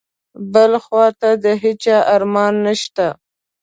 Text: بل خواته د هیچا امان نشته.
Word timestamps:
بل 0.53 0.71
خواته 0.83 1.29
د 1.43 1.45
هیچا 1.63 1.97
امان 2.15 2.53
نشته. 2.65 3.07